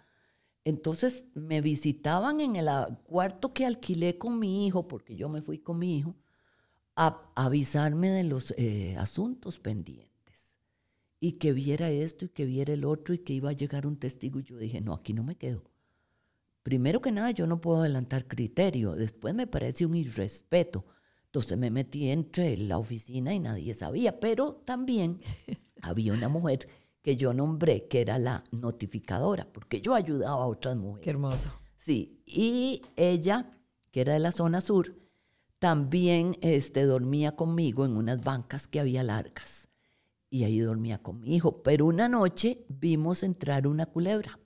[0.64, 2.70] entonces me visitaban en el
[3.04, 6.16] cuarto que alquilé con mi hijo, porque yo me fui con mi hijo,
[6.96, 10.09] a avisarme de los eh, asuntos pendientes
[11.20, 13.98] y que viera esto y que viera el otro y que iba a llegar un
[13.98, 14.40] testigo.
[14.40, 15.62] Y yo dije, no, aquí no me quedo.
[16.62, 18.92] Primero que nada, yo no puedo adelantar criterio.
[18.92, 20.86] Después me parece un irrespeto.
[21.26, 24.18] Entonces me metí entre la oficina y nadie sabía.
[24.18, 25.20] Pero también
[25.82, 26.66] había una mujer
[27.02, 31.04] que yo nombré, que era la notificadora, porque yo ayudaba a otras mujeres.
[31.04, 31.50] Qué hermoso.
[31.76, 33.58] Sí, y ella,
[33.90, 34.96] que era de la zona sur,
[35.58, 39.69] también este, dormía conmigo en unas bancas que había largas
[40.30, 41.62] y ahí dormía con mi hijo.
[41.62, 44.38] Pero una noche vimos entrar una culebra.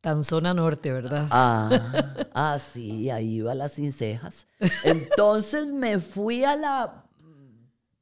[0.00, 1.28] Tan zona norte, ¿verdad?
[1.30, 4.46] Ah, ah sí, ahí iba las sin cejas.
[4.82, 7.00] Entonces me fui a la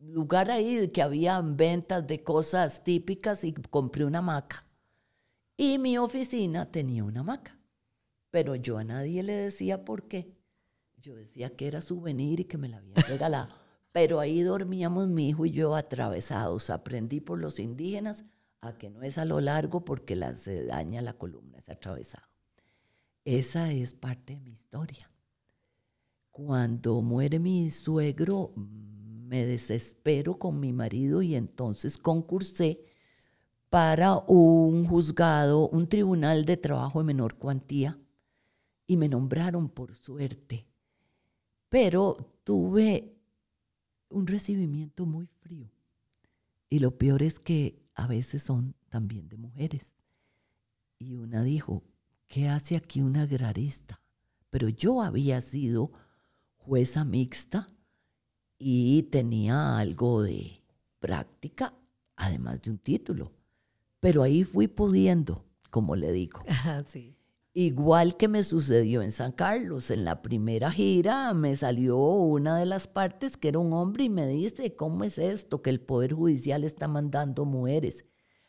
[0.00, 4.66] lugar ahí que había ventas de cosas típicas y compré una hamaca.
[5.56, 7.56] Y mi oficina tenía una hamaca.
[8.30, 10.34] Pero yo a nadie le decía por qué.
[11.00, 13.61] Yo decía que era souvenir y que me la habían regalado.
[13.92, 16.70] Pero ahí dormíamos mi hijo y yo atravesados.
[16.70, 18.24] Aprendí por los indígenas
[18.62, 22.26] a que no es a lo largo porque la, se daña la columna, es atravesado.
[23.24, 25.10] Esa es parte de mi historia.
[26.30, 32.84] Cuando muere mi suegro, me desespero con mi marido y entonces concursé
[33.68, 37.98] para un juzgado, un tribunal de trabajo de menor cuantía
[38.86, 40.66] y me nombraron por suerte.
[41.68, 43.21] Pero tuve
[44.12, 45.70] un recibimiento muy frío.
[46.68, 49.94] Y lo peor es que a veces son también de mujeres.
[50.98, 51.82] Y una dijo,
[52.28, 54.00] ¿qué hace aquí una agrarista?
[54.50, 55.90] Pero yo había sido
[56.56, 57.68] jueza mixta
[58.58, 60.62] y tenía algo de
[61.00, 61.74] práctica,
[62.16, 63.32] además de un título.
[64.00, 66.44] Pero ahí fui pudiendo, como le digo.
[66.86, 67.16] sí.
[67.54, 72.64] Igual que me sucedió en San Carlos, en la primera gira me salió una de
[72.64, 76.14] las partes que era un hombre y me dice, ¿cómo es esto que el Poder
[76.14, 78.06] Judicial está mandando mujeres?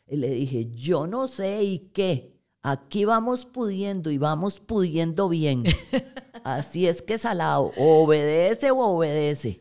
[0.08, 5.64] Y le dije, yo no sé y qué, aquí vamos pudiendo y vamos pudiendo bien.
[6.46, 9.60] Así es que salado, obedece o obedece.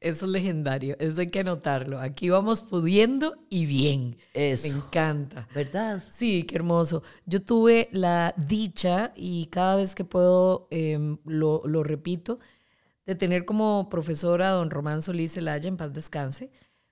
[0.00, 1.98] Eso es legendario, eso hay que anotarlo.
[1.98, 4.18] Aquí vamos pudiendo y bien.
[4.34, 4.68] Eso.
[4.68, 5.48] Me encanta.
[5.54, 6.02] ¿Verdad?
[6.10, 7.02] Sí, qué hermoso.
[7.24, 12.40] Yo tuve la dicha y cada vez que puedo em, lo, repito,
[13.06, 16.50] de tener como profesora a don Román Solís Zelaya, en paz descanse.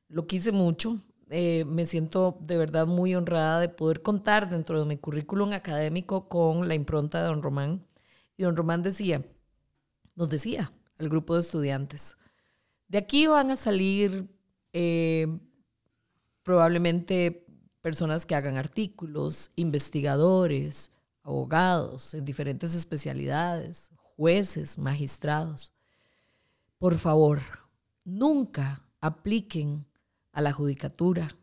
[0.09, 0.99] Lo quise mucho.
[1.29, 6.29] Eh, me siento de verdad muy honrada de poder contar dentro de mi currículum académico
[6.29, 7.87] con la impronta de don Román.
[8.37, 9.23] Y don Román decía,
[10.17, 12.17] nos decía al grupo de estudiantes,
[12.89, 14.29] de aquí van a salir
[14.73, 15.27] eh,
[16.43, 17.47] probablemente
[17.81, 20.91] personas que hagan artículos, investigadores,
[21.23, 25.73] abogados en diferentes especialidades, jueces, magistrados.
[26.79, 27.41] Por favor,
[28.05, 29.87] nunca apliquen
[30.33, 31.37] a la judicatura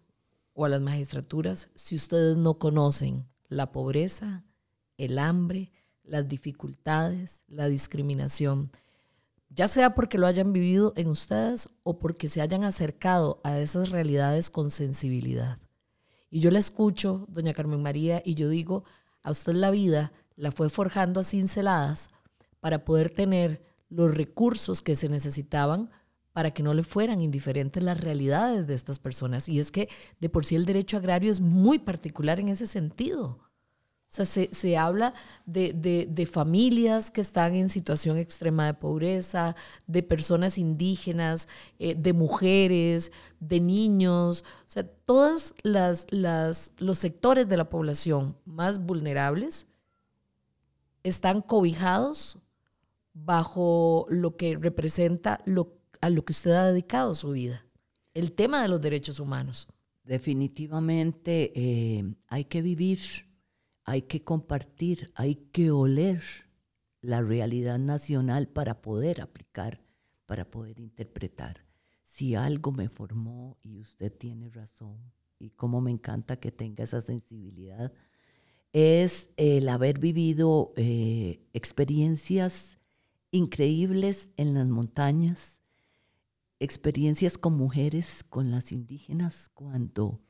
[0.53, 4.43] o a las magistraturas si ustedes no conocen la pobreza,
[4.97, 5.71] el hambre,
[6.03, 8.71] las dificultades, la discriminación
[9.53, 13.89] ya sea porque lo hayan vivido en ustedes o porque se hayan acercado a esas
[13.89, 15.59] realidades con sensibilidad.
[16.29, 18.85] Y yo la escucho, doña Carmen María, y yo digo,
[19.21, 22.09] a usted la vida la fue forjando a cinceladas
[22.61, 25.89] para poder tener los recursos que se necesitaban
[26.31, 29.49] para que no le fueran indiferentes las realidades de estas personas.
[29.49, 29.89] Y es que
[30.21, 33.39] de por sí el derecho agrario es muy particular en ese sentido.
[34.12, 35.14] O sea, se, habla
[35.45, 39.55] de, familias que están en situación extrema de pobreza,
[39.88, 41.47] de personas indígenas,
[41.80, 49.68] eh, de mujeres, de niños, o sea, todos los sectores de la población más vulnerables
[51.03, 52.38] están cobijados
[53.14, 57.66] bajo lo que representa lo, a lo que usted ha dedicado su vida,
[58.14, 59.70] el tema de los derechos humanos.
[60.03, 63.30] Definitivamente eh, hay que vivir
[63.84, 66.21] hay que compartir, hay que oler
[67.01, 69.82] la realidad nacional para poder aplicar,
[70.25, 71.65] para poder interpretar.
[72.03, 77.01] Si algo me formó, y usted tiene razón, y cómo me encanta que tenga esa
[77.01, 77.91] sensibilidad,
[78.73, 82.77] es el haber vivido eh, experiencias
[83.32, 85.61] increíbles en las montañas,
[86.59, 90.21] experiencias con mujeres, con las indígenas, cuando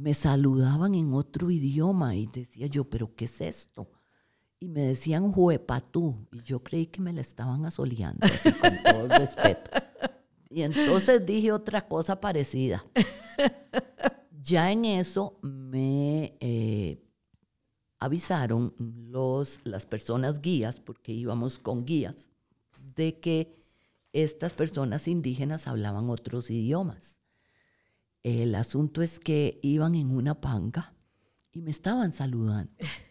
[0.00, 3.90] me saludaban en otro idioma y decía yo, pero ¿qué es esto?
[4.58, 9.08] Y me decían juepatú y yo creí que me la estaban asoleando, así con todo
[9.08, 9.70] respeto.
[10.48, 12.84] Y entonces dije otra cosa parecida.
[14.42, 16.98] Ya en eso me eh,
[17.98, 22.30] avisaron los, las personas guías, porque íbamos con guías,
[22.96, 23.54] de que
[24.14, 27.19] estas personas indígenas hablaban otros idiomas.
[28.22, 30.94] El asunto es que iban en una panga
[31.52, 32.72] y me estaban saludando.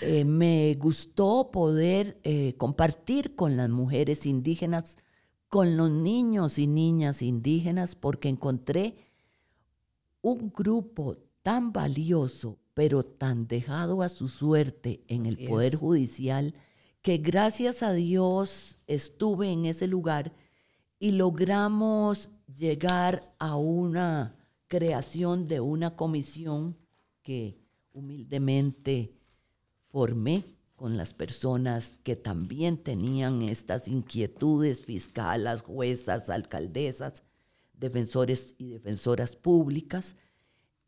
[0.00, 4.96] Eh, me gustó poder eh, compartir con las mujeres indígenas,
[5.48, 8.94] con los niños y niñas indígenas, porque encontré
[10.20, 16.54] un grupo tan valioso, pero tan dejado a su suerte en el Poder Judicial,
[17.02, 20.32] que gracias a Dios estuve en ese lugar
[21.00, 24.36] y logramos llegar a una
[24.68, 26.76] creación de una comisión
[27.22, 27.58] que
[27.92, 29.14] humildemente
[29.90, 30.44] formé
[30.76, 37.22] con las personas que también tenían estas inquietudes, fiscalas, juezas, alcaldesas,
[37.74, 40.16] defensores y defensoras públicas,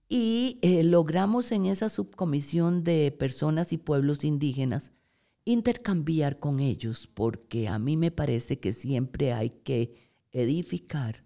[0.08, 4.92] y eh, logramos en esa subcomisión de personas y pueblos indígenas
[5.44, 9.94] intercambiar con ellos, porque a mí me parece que siempre hay que
[10.32, 11.23] edificar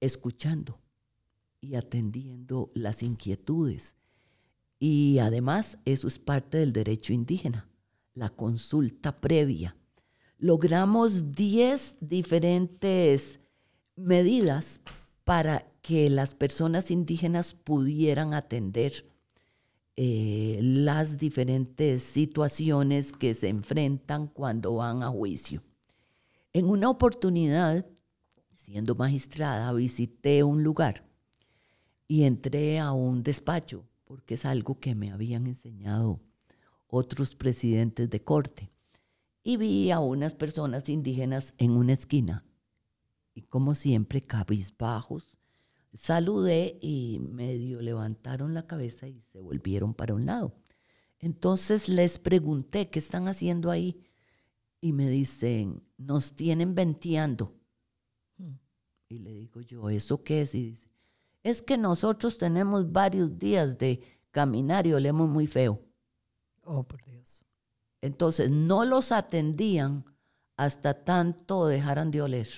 [0.00, 0.80] escuchando
[1.60, 3.96] y atendiendo las inquietudes.
[4.78, 7.68] Y además eso es parte del derecho indígena,
[8.14, 9.76] la consulta previa.
[10.38, 13.40] Logramos 10 diferentes
[13.96, 14.80] medidas
[15.24, 19.04] para que las personas indígenas pudieran atender
[19.96, 25.62] eh, las diferentes situaciones que se enfrentan cuando van a juicio.
[26.52, 27.84] En una oportunidad
[28.58, 31.08] siendo magistrada, visité un lugar
[32.06, 36.20] y entré a un despacho, porque es algo que me habían enseñado
[36.86, 38.70] otros presidentes de corte.
[39.42, 42.44] Y vi a unas personas indígenas en una esquina.
[43.34, 45.38] Y como siempre, cabizbajos,
[45.94, 50.54] saludé y medio levantaron la cabeza y se volvieron para un lado.
[51.20, 54.02] Entonces les pregunté, ¿qué están haciendo ahí?
[54.80, 57.57] Y me dicen, nos tienen venteando.
[59.08, 60.54] Y le digo yo, ¿eso qué es?
[60.54, 60.88] Y dice,
[61.42, 65.80] es que nosotros tenemos varios días de caminar y olemos muy feo.
[66.62, 67.42] Oh, por Dios.
[68.02, 70.04] Entonces, no los atendían
[70.56, 72.48] hasta tanto dejaran de oler.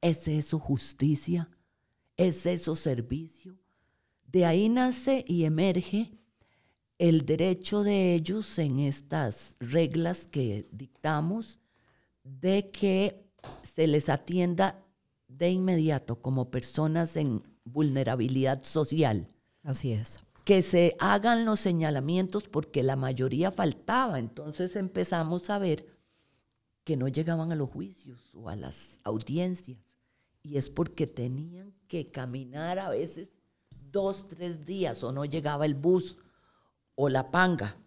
[0.00, 1.48] ¿Es eso justicia?
[2.16, 3.56] ¿Es eso servicio?
[4.26, 6.12] De ahí nace y emerge
[6.98, 11.60] el derecho de ellos en estas reglas que dictamos
[12.22, 13.24] de que
[13.62, 14.83] se les atienda
[15.38, 19.28] de inmediato como personas en vulnerabilidad social.
[19.62, 20.18] Así es.
[20.44, 24.18] Que se hagan los señalamientos porque la mayoría faltaba.
[24.18, 25.86] Entonces empezamos a ver
[26.84, 29.78] que no llegaban a los juicios o a las audiencias.
[30.42, 33.38] Y es porque tenían que caminar a veces
[33.90, 36.18] dos, tres días o no llegaba el bus
[36.94, 37.78] o la panga.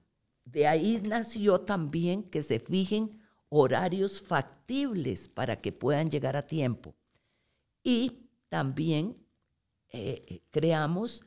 [0.43, 3.19] De ahí nació también que se fijen
[3.49, 6.95] horarios factibles para que puedan llegar a tiempo.
[7.87, 9.15] Y también
[9.93, 11.23] eh, creamos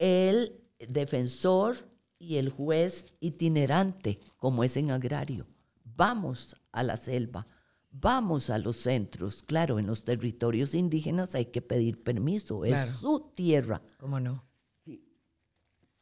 [0.00, 1.76] el defensor
[2.18, 5.46] y el juez itinerante, como es en agrario.
[5.84, 7.46] Vamos a la selva,
[7.92, 9.44] vamos a los centros.
[9.44, 13.80] Claro, en los territorios indígenas hay que pedir permiso, es su tierra.
[14.00, 14.44] ¿Cómo no?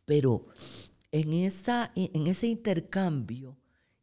[0.07, 0.47] Pero
[1.11, 3.59] en, esa, en ese intercambio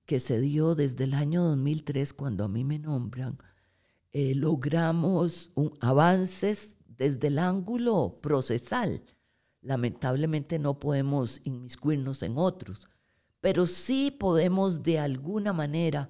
[0.06, 3.40] que se dio desde el año 2003, cuando a mí me nombran,
[4.12, 9.04] eh, logramos avances desde el ángulo procesal.
[9.62, 12.88] Lamentablemente no podemos inmiscuirnos en otros,
[13.40, 16.10] pero sí podemos de alguna manera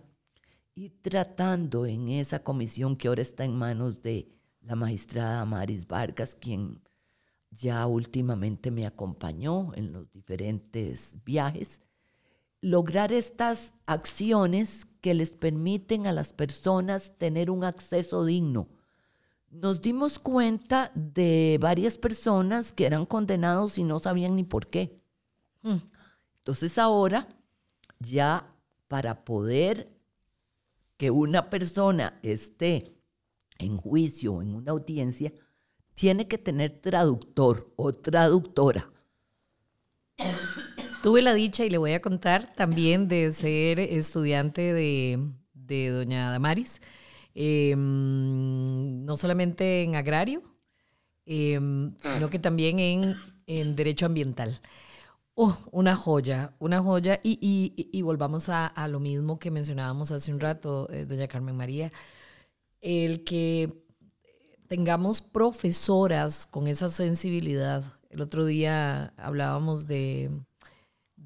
[0.76, 4.30] ir tratando en esa comisión que ahora está en manos de
[4.62, 6.82] la magistrada Maris Vargas, quien
[7.52, 11.82] ya últimamente me acompañó en los diferentes viajes,
[12.62, 18.68] lograr estas acciones que les permiten a las personas tener un acceso digno.
[19.50, 25.00] Nos dimos cuenta de varias personas que eran condenados y no sabían ni por qué.
[25.62, 25.78] Hmm.
[26.40, 27.28] Entonces ahora,
[28.00, 28.54] ya
[28.88, 29.92] para poder
[30.98, 32.94] que una persona esté
[33.58, 35.34] en juicio o en una audiencia,
[35.96, 38.92] tiene que tener traductor o traductora.
[41.02, 46.82] Tuve la dicha y le voy a contar también de ser estudiante de, doña Damaris,
[47.34, 50.44] em, no solamente en agrario,
[51.26, 52.80] em, sino que también
[53.48, 54.60] en, derecho ambiental.
[55.36, 57.20] Oh, una joya, una joya.
[57.24, 61.94] Y, volvamos a, lo mismo que mencionábamos hace un rato, eh, doña Carmen María,
[62.82, 63.86] el que
[64.68, 67.86] tengamos profesoras con esa sensibilidad.
[68.10, 70.30] El otro día hablábamos de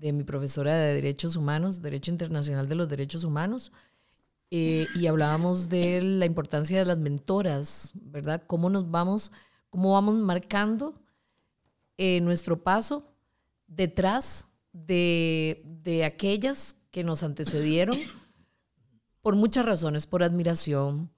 [0.04, 3.72] de mi profesora de Derechos Humanos, Derecho Internacional de los Derechos Humanos,
[4.51, 8.43] eh, y hablábamos de la importancia de las mentoras, ¿verdad?
[8.45, 9.32] Cómo nos vamos,
[9.70, 11.01] cómo vamos marcando
[11.97, 13.16] eh, nuestro paso
[13.66, 17.97] detrás de, de aquellas que nos antecedieron
[19.22, 21.12] por muchas razones, por admiración,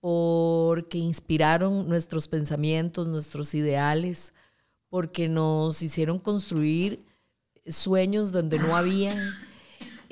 [0.00, 4.34] porque inspiraron nuestros pensamientos, nuestros ideales,
[4.88, 7.11] porque nos hicieron construir
[7.66, 9.34] sueños donde no había.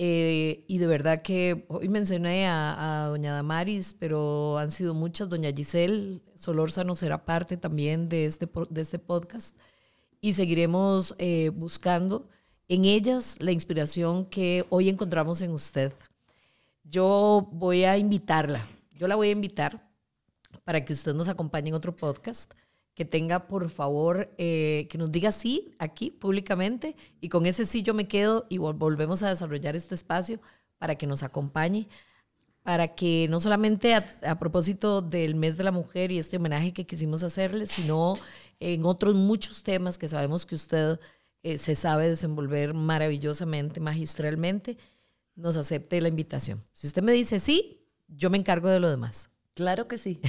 [0.02, 5.28] Eh, y de verdad que hoy mencioné a, doña Damaris, pero han sido muchas.
[5.28, 9.56] Doña Giselle Solórzano será parte también de este, de este podcast.
[10.20, 12.28] Y seguiremos eh, buscando
[12.68, 15.92] en ellas la inspiración que hoy encontramos en usted.
[16.84, 19.86] Yo voy a invitarla, yo la voy a invitar
[20.64, 22.52] para que usted nos acompañe en otro podcast
[23.00, 27.82] que tenga, por favor, eh, que nos diga sí aquí públicamente y con ese sí
[27.82, 30.38] yo me quedo y volvemos a desarrollar este espacio
[30.76, 31.88] para que nos acompañe,
[32.62, 36.84] para que no solamente a, propósito del mes de la mujer y este homenaje que
[36.84, 38.16] quisimos hacerle, sino
[38.58, 41.00] en otros muchos temas que sabemos que usted
[41.42, 44.76] eh, se sabe desenvolver maravillosamente, magistralmente,
[45.36, 46.62] nos acepte la invitación.
[46.74, 49.29] Si usted me dice sí, yo me encargo de lo demás.
[49.54, 50.20] Claro que sí.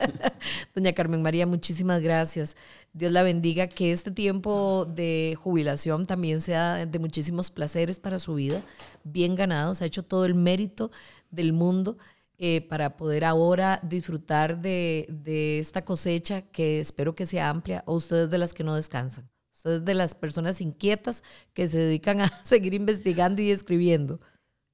[0.74, 2.56] Doña Carmen María, muchísimas gracias.
[2.92, 3.68] Dios la bendiga.
[3.68, 8.62] Que este tiempo de jubilación también sea de muchísimos placeres para su vida,
[9.04, 9.80] bien ganados.
[9.82, 10.90] Ha hecho todo el mérito
[11.30, 11.96] del mundo
[12.38, 17.82] eh, para poder ahora disfrutar de, de esta cosecha que espero que sea amplia.
[17.86, 19.30] O ustedes de las que no descansan.
[19.52, 21.22] Ustedes de las personas inquietas
[21.54, 24.20] que se dedican a seguir investigando y escribiendo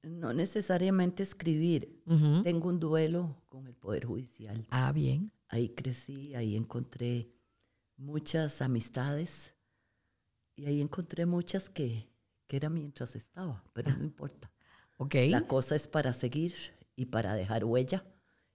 [0.03, 2.01] no necesariamente escribir.
[2.43, 4.65] Tengo un duelo con el Poder Judicial.
[4.69, 5.31] Ah, bien.
[5.47, 7.29] Ahí crecí, ahí encontré
[7.97, 9.53] muchas amistades
[10.55, 12.09] y ahí encontré muchas que,
[12.47, 14.03] que eran mientras estaba, pero no ah.
[14.03, 14.51] importa.
[14.97, 15.29] Okay.
[15.29, 16.53] La cosa es para seguir
[16.95, 18.05] y para dejar huella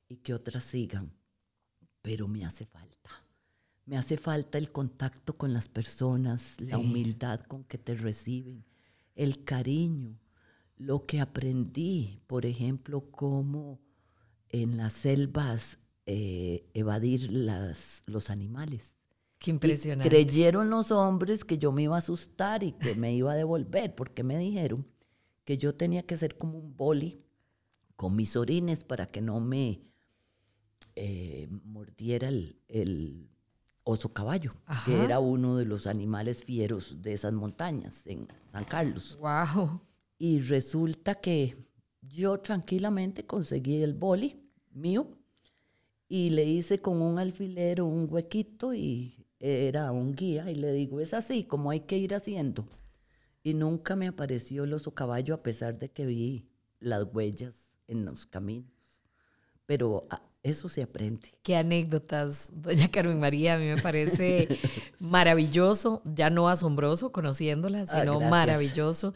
[0.09, 1.13] y que otras sigan.
[2.03, 3.11] Pero me hace falta.
[3.87, 8.65] Me hace falta el contacto con las personas, la humildad con que te reciben,
[9.15, 10.19] el cariño
[10.79, 13.81] lo que aprendí, por ejemplo, cómo
[14.49, 18.97] en las selvas eh, evadir las, los animales.
[19.39, 20.09] Qué impresionante.
[20.09, 23.95] creyeron los hombres que yo me iba a asustar y que me iba a devolver,
[23.95, 24.87] porque me dijeron
[25.45, 27.23] que yo tenía que ser como un boli
[27.95, 29.81] con mis orines para que no me
[30.97, 33.29] eh, mordiera el,
[33.85, 34.53] oso caballo,
[34.85, 39.19] que era uno de los animales fieros de esas montañas en San Carlos.
[39.19, 39.81] ¡Wow!
[40.19, 41.57] Y resulta que
[42.03, 44.41] yo tranquilamente conseguí el boli
[44.73, 45.09] mío
[46.09, 51.01] y le hice con un alfilero un huequito y era un guía y le digo,
[51.01, 52.67] es así como hay que ir haciendo.
[53.43, 56.49] Y nunca me apareció el oso caballo a pesar de que vi
[56.81, 59.03] las huellas en los caminos.
[59.67, 61.29] Pero ah, eso se aprende.
[61.43, 64.49] Qué anécdotas, doña Carmen María, a mí me parece
[64.99, 69.15] maravilloso, ya no asombroso conociéndola, ah, sino maravilloso.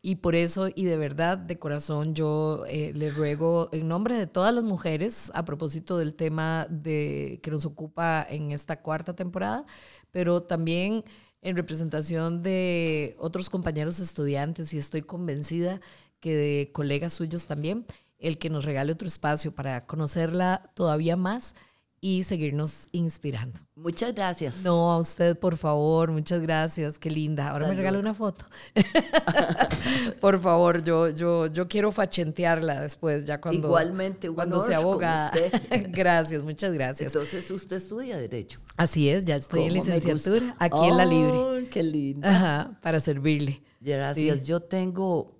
[0.00, 4.28] Y por eso, y de verdad, de corazón, yo eh, le ruego en nombre de
[4.28, 9.66] todas las mujeres, a propósito del tema de, que nos ocupa en esta cuarta temporada,
[10.12, 11.04] pero también
[11.42, 15.80] en representación de otros compañeros estudiantes, y estoy convencida
[16.20, 17.84] que de colegas suyos también,
[18.18, 21.54] el que nos regale otro espacio para conocerla todavía más
[22.00, 23.58] y seguirnos inspirando.
[23.74, 24.62] Muchas gracias.
[24.62, 27.50] No, a usted, por favor, muchas gracias, qué linda.
[27.50, 28.44] Ahora me regala una foto.
[30.20, 35.32] por favor, yo, yo, yo quiero fachentearla después, ya cuando, Igualmente, cuando sea abogada.
[35.70, 37.14] gracias, muchas gracias.
[37.14, 38.60] Entonces usted estudia Derecho.
[38.76, 41.68] Así es, ya estoy en licenciatura, aquí en La Libre.
[41.68, 42.26] qué lindo.
[42.26, 43.62] Ajá, para servirle.
[43.80, 44.44] Gracias.
[44.44, 45.36] Yo tengo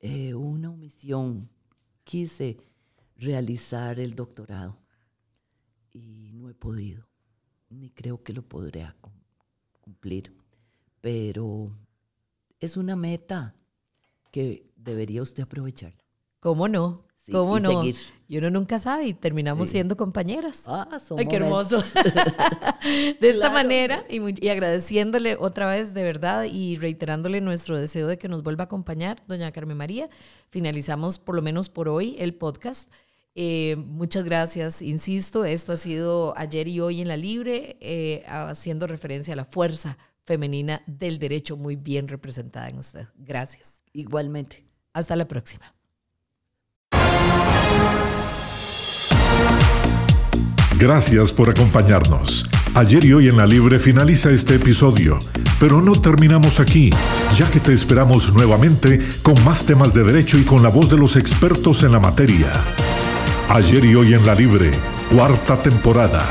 [0.00, 1.48] eh, una omisión.
[2.04, 2.56] Quise
[3.16, 4.81] realizar el doctorado
[5.92, 7.06] y no he podido,
[7.70, 8.86] ni creo que lo podré
[9.80, 10.32] cumplir.
[11.00, 11.76] Pero
[12.60, 13.54] es una meta
[14.30, 15.94] que debería usted aprovechar.
[16.40, 17.06] ¿Cómo no?
[17.30, 17.84] ¿Cómo no?
[18.26, 20.64] Y uno nunca sabe y terminamos siendo compañeras.
[20.66, 21.80] Ah, Ay, qué hermoso.
[23.20, 28.18] de esta manera y, y, agradeciéndole otra vez de verdad y reiterándole nuestro deseo de
[28.18, 30.08] que nos vuelva a acompañar, doña Carmen María,
[30.50, 32.90] finalizamos por lo menos por hoy el podcast.
[33.34, 34.82] Eh, muchas gracias.
[34.82, 39.44] Insisto, esto ha sido ayer y hoy en la Libre, eh, haciendo referencia a la
[39.44, 43.06] fuerza femenina del derecho muy bien representada en usted.
[43.16, 43.82] Gracias.
[43.92, 44.64] Igualmente.
[44.92, 45.74] Hasta la próxima.
[50.78, 52.50] Gracias por acompañarnos.
[52.74, 55.18] Ayer y hoy en la Libre finaliza este episodio,
[55.60, 56.90] pero no terminamos aquí,
[57.36, 60.96] ya que te esperamos nuevamente con más temas de derecho y con la voz de
[60.96, 62.50] los expertos en la materia.
[63.54, 64.70] Ayer y hoy en la Libre,
[65.10, 66.24] cuarta temporada.